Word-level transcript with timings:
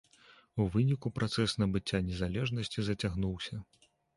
У 0.63 0.65
выніку 0.75 1.11
працэс 1.17 1.55
набыцця 1.63 1.99
незалежнасці 2.09 2.79
зацягнуўся. 2.89 3.63